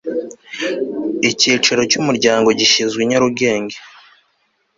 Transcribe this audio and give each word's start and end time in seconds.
icyicaro 1.29 1.81
cy 1.91 1.97
umuryango 2.01 2.47
gishyizwe 2.59 2.99
i 3.03 3.09
nyarugenge 3.09 3.77